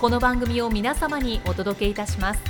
[0.00, 2.40] この番組を皆様にお届けいたします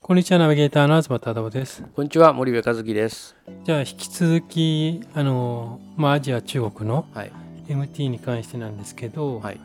[0.00, 1.84] こんにちは、ナビゲーターの東忠夫です。
[1.94, 3.36] こんにちは、森部和樹です。
[3.64, 7.32] じゃあ、引き続き、あの、まあ、アジア、中国のはい。
[7.68, 9.60] MT に関してなんですけど、はい。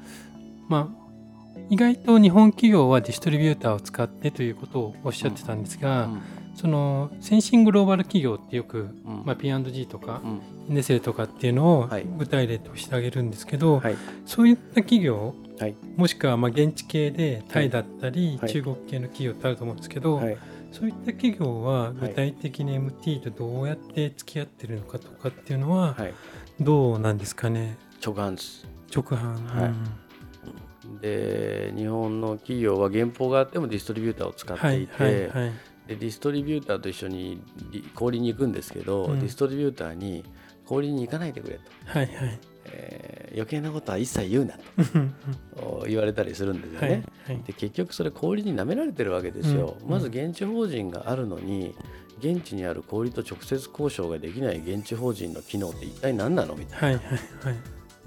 [0.67, 6.21] まあ、意外と日本企業はディストリビューターを使ってということをおっしゃってたんですが、うん
[6.57, 9.23] その先進グローバル企業ってよく、うん。
[9.25, 10.41] まあ、P&G とかうん。
[10.75, 12.05] ネセレとかっていうのをはい。
[12.17, 13.95] 具体例としてあげるんですけど、はい。
[14.25, 15.75] そういった企業はい。
[15.95, 18.51] もしくはまあ現地系でタイだったり、はい。
[18.51, 20.37] 中国系の企業ってあると思うんですけど、はい。
[20.71, 26.13] そういった企業は具体的に MT とどうやって付き合ってるのかとかっていうのははい。
[26.59, 27.77] どうなんですかね？
[28.03, 28.67] 直販です。
[28.93, 29.69] 直販、はい。
[29.69, 30.99] うん。
[31.01, 34.87] で、日本の企業は原稿があってもディストリビューターを使っはいてい。
[34.87, 35.29] て、はい。
[35.29, 35.51] はい
[35.87, 39.19] でディストリビューターと一緒にり小売りに行くんですけど、うん。
[39.19, 40.23] ディストリビューターに
[40.65, 42.39] 小売りに行かないでくれと、はいはい。
[42.65, 44.55] えー余計なことは一切言うな
[44.95, 45.13] うん。
[45.55, 47.03] と言われたりするんですよはいね。
[47.27, 47.43] はい。
[47.43, 49.89] で結局それ小売りに舐められてるわけですよ、うん。
[49.89, 51.75] まず現地法人があるのに
[52.19, 56.87] 現地にある小売りと直接交渉ができない現地法人の機能って一体何なのみたいな。
[56.87, 57.05] はいはい
[57.45, 57.55] はい。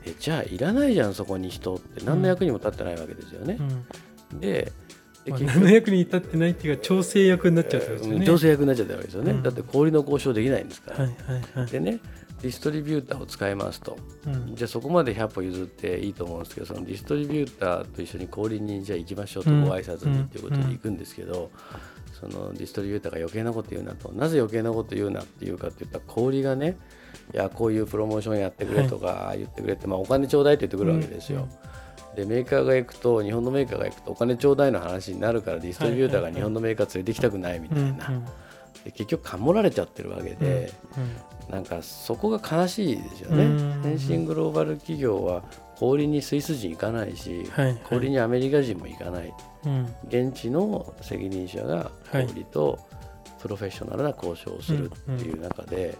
[0.06, 2.04] えじゃあいらないじゃんそこに人って。
[2.04, 3.58] 何の役にも立ってないわけですよね。
[4.32, 4.40] う、ん。
[4.40, 4.72] で
[5.26, 8.20] 何の役に立ってないっていうか調整役になっちゃうってことですよね。
[8.20, 9.42] うん調整役になっちゃったわけですよね、うん。
[9.42, 11.70] だって小売りの交渉できないんですから、はいはいはい。
[11.70, 12.00] でね
[12.42, 13.98] ディストリビューターを使いますと。
[14.26, 14.54] うん。
[14.54, 21.50] じゃあそこまで100歩譲っていいと思うんですけどそのディストリビューターと一緒に小売りにじゃあ行きましょうとうんご挨拶にっていうことで行くんですけど、
[22.20, 26.76] そのディストリビューターが余計なこと言うなとなぜ余計なこと言うなっていうかって言ったら小売りがね
[27.32, 31.48] いやこういうプロモーションやってくれとか言ってくれって、まあ、お金ちょうだいって言ってくるわけですよ。
[32.20, 38.24] でメーカーが行くと日本のメーカーが行くとお金ちょうだいの話になるからディストリビューターが日本のメーカー連れてきたくないみたいな、うん
[38.84, 40.72] で結局かもられちゃってるわけで、
[41.50, 43.44] なんかそこが悲しいですよね。
[43.44, 43.82] うん。
[43.82, 45.42] 先進グローバル企業は
[45.76, 47.80] 小売りにスイス人行かないし、はいはい。
[47.84, 49.34] 小売りにアメリカ人も行かない。
[49.66, 49.94] うん。
[50.08, 52.78] 現地の責任者が小売りと
[53.40, 55.96] プロフェッショナルな交渉をするっていう中で、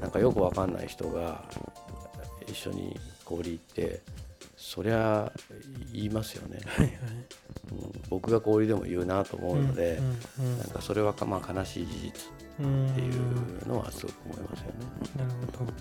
[0.00, 1.42] なんかよくわかんない人が
[2.46, 4.00] 一緒に小売り行って
[4.64, 5.32] そりゃ
[5.92, 6.98] 言いますよね、はいはい。
[7.72, 7.92] うん。
[8.08, 9.98] 僕が小売りでも言うなと思うので、
[10.38, 12.12] うんうんなんかそれはかまあ悲しい事実
[12.60, 14.72] うんっていうのはすごく思いますよね。
[15.18, 15.72] なるほど。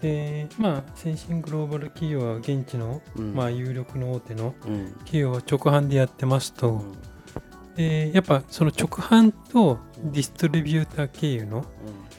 [0.00, 3.34] でまあ先進グローバル企業は現地の、うん。
[3.34, 4.92] まあ、有力の大手のうん。
[4.98, 6.94] 企業は直販でやってますと、うん。
[7.74, 11.66] でやっぱその直販とディストリビューター経由の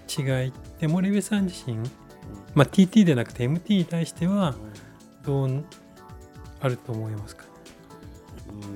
[0.09, 1.77] 違いって森部さん自身、
[2.53, 4.55] まあ、TT でなくて MT に対しては
[5.25, 5.63] どう
[6.65, 7.45] あると思いますか？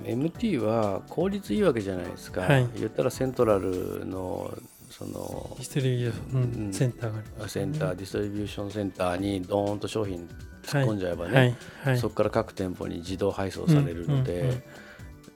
[0.06, 2.70] うん MT は効率いいわけじゃないですか、はい。
[2.76, 4.54] 言ったらセントラルの
[4.90, 10.28] そのディストリビューションうんセンターがありますセンター、ディストリビューションセンターにドーンと商品
[10.64, 11.56] 突っ込んじゃえばね、はい。
[11.84, 11.98] はい。
[11.98, 14.64] そこから各店舗に自動配送されるので、うんうんうん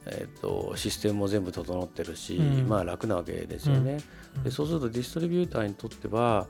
[0.06, 2.68] えー、とシステムも全部整ってるし、うん。
[2.68, 4.00] まあ楽なわけですよね、
[4.36, 4.44] うん。
[4.44, 6.48] でそうするとディストリビューターにとっては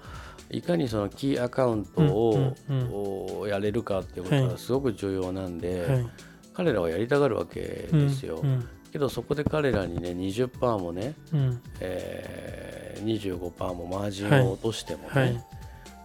[0.49, 6.07] いかにそのキーアカウントを、やれるかっていうことはがすごく重要なんで、はい。
[6.53, 7.59] 彼らはやりたがるわけ
[7.91, 11.61] ですよ、うんけどそこで彼らにね20%もね、うん。
[11.79, 15.45] えー、25%もマージンを落としてもね、はい。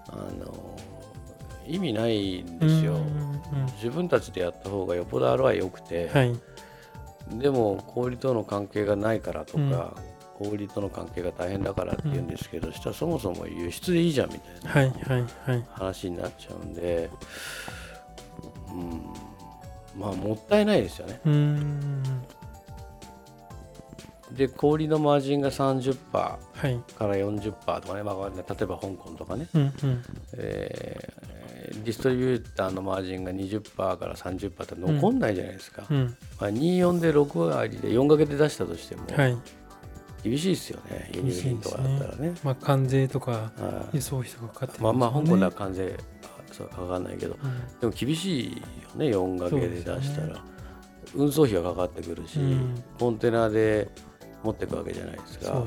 [0.08, 0.79] あの
[1.67, 2.99] 意味ないんですよ、
[3.76, 6.34] 自分たちでやった方がよっぽど ROI 良くて、はい。
[7.38, 9.94] でも小売りとの関係がないからとか、
[10.38, 15.29] 小売りとの関係が大変だからって言うんですけど、したらそもそも輸出でいいじゃんみたいな
[15.73, 17.11] 話になっちゃうんで、
[18.69, 21.20] うん、まあもったいないですよね。
[24.32, 26.79] で小売りのマージンが30%かはい。
[26.99, 30.05] ら40%とかね、まあ、例えば香港とかね、うんうん。
[30.34, 31.38] えー
[31.84, 39.37] ディストリビューターのマージンが20%から30%って残んないじゃないですか、うんまあ、24で6割で4かけで出したとしてもはい
[40.29, 42.35] 厳しいですよね、輸入品とかだったらね。
[42.43, 43.97] まあ関税とかはい。
[43.97, 45.97] 輸送費とかかかってまあまあ香港ではね関税
[46.53, 47.81] そうかかんないけどうん。
[47.81, 48.59] でも厳しいよ
[48.97, 50.45] ね4掛けで出したら、
[51.15, 52.83] 運送費がかかってくるし、うん。
[52.99, 53.89] コンテナで
[54.43, 55.65] 持っていくわけじゃないですか。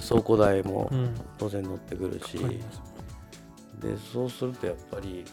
[0.00, 1.14] 倉庫代もうん。
[1.38, 2.82] 当然乗ってくるし、かかります。
[3.80, 5.24] でそうするとやっぱり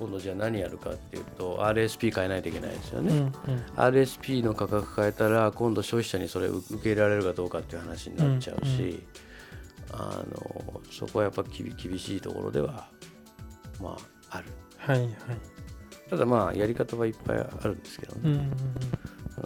[0.00, 3.30] 今度じゃあ何やるかっていうと RSP 変えないといけないですよね、うんうん。
[3.76, 9.06] RSP の価格変えたら今度消費者にそれを受け入れられるかどうかっていう話になっちゃうし、
[9.92, 12.88] あのそこはやっぱ厳厳しいところでは
[13.78, 13.98] ま
[14.30, 14.46] あある。
[14.78, 15.10] はいはい。
[16.08, 18.38] ただまあやり方はいっぱいあるんですけどね、うんうん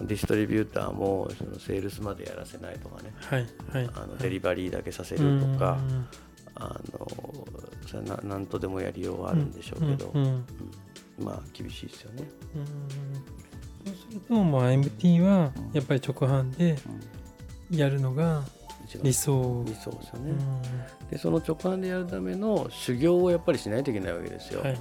[0.00, 0.06] うん。
[0.06, 3.12] ディストリビューターもそのセールスまでやらせないとかね。
[3.18, 3.90] はいはい。
[3.96, 5.78] あのデリバリーだけさせるとか、
[6.54, 7.08] あの
[7.86, 10.44] それな何とでもやりようはあるんでしょうけど、うん
[11.18, 12.24] まあ厳しいですよね。
[12.56, 12.64] うん。
[13.86, 16.76] そうするともう MT はやっぱり直販で
[17.70, 18.42] うんやるのが
[19.02, 19.64] 理想。
[19.66, 21.08] 理想ですよね、うん。
[21.10, 24.60] でその直販でやるための修行をやっぱりしないといけないわけですよ。
[24.60, 24.78] はい。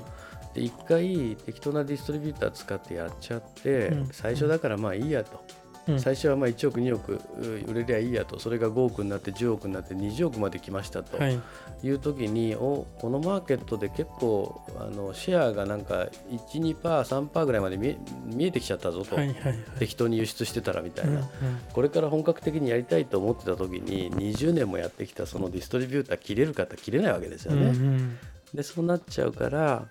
[0.54, 4.08] で一回適当なディストリビューター使ってやっちゃって、うん。
[4.12, 5.44] 最初だからまあいいやと、
[5.88, 6.00] うん。
[6.00, 8.40] 最初はまあ1億2億う売れりゃいいやと。
[8.40, 11.18] それが5億になって10億になって20億まで来ましたと。
[11.18, 11.40] はい。
[11.84, 19.60] いう時に、おこのマーケットで結構あのシェアがなんか 12%3% ぐらいまで見え見えてきちゃったぞと、はいはいはい。
[19.80, 21.26] 適当に輸出してたらみたいな、うんうん。
[21.74, 27.62] これから本格的にやりたいと思ってた時に20年もやってきたそのディストリビューター切れる方切れないわけですよね。
[27.62, 28.18] うんうん。
[28.54, 29.88] でそうなっちゃうから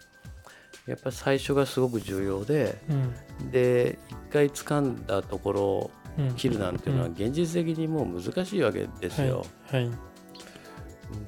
[0.87, 3.51] やっぱり最初がすごく重要でうん。
[3.51, 6.35] で一回掴んだところをうん。
[6.35, 7.13] 切るなんていうのはうん。
[7.13, 9.95] 現実的にもう難しいわけですよ、はいはい。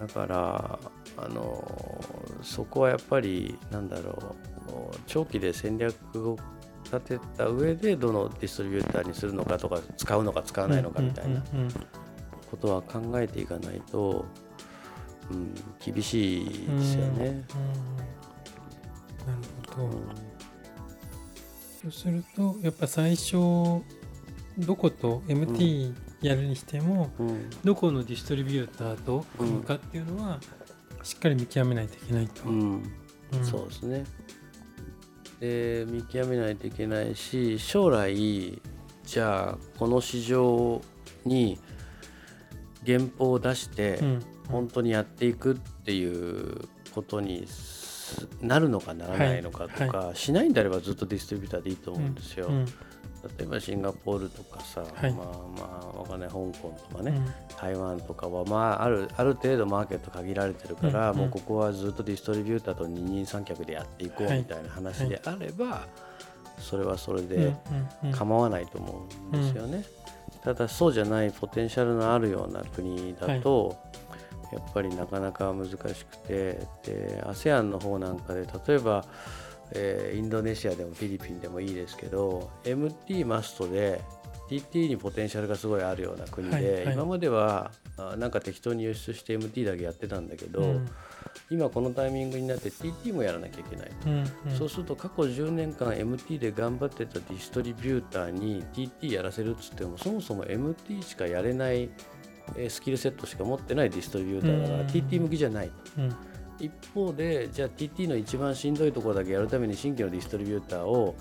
[0.00, 0.78] だから
[1.16, 2.00] あの
[2.42, 4.34] そこはやっぱりなんだろ
[4.68, 5.94] う長期で戦略
[6.30, 6.36] を
[6.84, 11.42] 立てた上でどのディストリビューターにするのかとか使うのか使わないのかみたいな
[12.50, 14.26] ことは考えていかないと、
[15.30, 15.54] うん、
[15.84, 17.26] 厳しいですよね。
[17.26, 17.44] うんうん
[19.26, 19.38] なる
[19.74, 19.90] ほど、
[21.82, 23.32] そうするとやっぱ最初
[24.58, 27.50] どこと MT やるにしても、うん。
[27.64, 30.40] どこのディストリビューターと組むかっていうのは
[31.02, 32.82] しっかり見極めないといけないと、うん。
[33.32, 33.44] うん。
[33.44, 34.04] そうですね。
[35.40, 38.62] で見極めないといけないし将来
[39.04, 40.80] じゃあこの市場
[41.24, 41.58] に
[42.86, 44.22] 原稿を出してうん。
[44.50, 52.46] 本当にやっていくっていうことにすなるのかならないのかとか、しないんであればずっとディストリビューターでいいと思うんですよ。
[52.48, 52.66] うん
[53.38, 55.12] 例えばシンガポールとかさ、はい。
[55.14, 55.26] まあ
[55.58, 65.86] まあわかんない香港とかね、うん台湾とかは、まあ、あるある程度マーケット限られてるから、うんもうここはずっとディストリビューターと二人三脚でやっていこうはいみたいな話であれば、
[66.58, 67.54] それはそれうんで
[68.04, 68.12] うん。
[68.12, 69.84] 構わないと思うんですよね。
[70.42, 73.74] ただそうじゃないポテンシャルのあるような国だと、
[74.54, 79.04] やっぱりなかなか難しくてで ASEAN の方なんかで例えば、
[79.72, 84.00] えーインドネシアでもフィリピンでもいいですけど MT マストで
[84.48, 86.94] TT にポテンシャルがすごいあるような国で、はいはい。
[86.94, 90.88] 今まではあなんか適当に輸出して MT だけやってたんだけど、うん。
[91.50, 93.90] 今このタイミングになって TT もやらなきゃいけない。
[94.06, 94.58] うんうん。
[94.58, 101.90] そうすると過去10年間 MT で頑張ってたディストリビューターに TT やらせるっつってもそもそも MT しかやれないえー
[102.68, 104.86] スキルセットしか持ってないディストリビューターだからうん。
[104.86, 105.70] TT 向きじゃない。
[105.98, 106.16] うん。
[106.60, 111.16] 一方でじゃあ TT の一番しんどいところだけやるために新規のディストリビューターを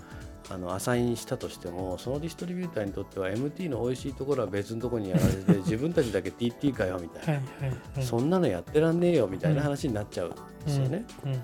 [0.49, 10.31] あのアサインしたとしてもそのディストリビューターにとっては MT の美味しいところは別のところにやられて 自分たちだけ TT かよみたいな、はいそんなのやってらんねえよみたいな話になっちゃうん
[10.65, 11.05] ですよね。
[11.25, 11.41] うんうん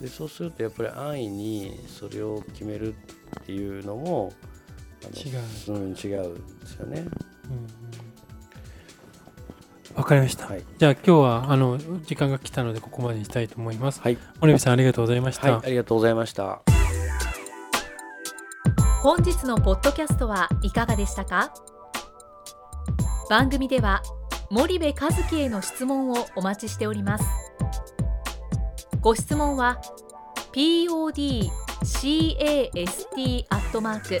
[0.00, 2.96] でそうするとやっぱり安易にそれを決めるっ
[3.46, 4.32] ていうのも
[5.14, 5.30] 違
[5.70, 5.72] う。
[5.72, 5.96] ん、違うんで
[6.66, 7.06] すよね。
[7.48, 7.83] うんうん
[9.94, 14.00] わかりました、はい、じゃあ今日はあの時間が来たのでここまでにしたいと思います。
[14.00, 14.18] はい。
[14.40, 16.62] 森部さんありがとうございました、はい、ありがとうございました。
[19.02, 21.54] 本日のポッドキャストはいかがでしたか？
[23.30, 24.02] 番組では
[24.50, 27.24] 森部和樹への質問をお待ちしております。
[29.00, 29.80] ご質問は
[30.52, 31.54] podcast
[33.50, 34.20] アットマーク